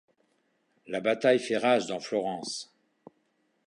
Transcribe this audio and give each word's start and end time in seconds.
La 0.87 0.99
bataille 0.99 1.37
fait 1.37 1.57
rage 1.59 1.85
dans 1.85 1.99
Florence. 1.99 2.73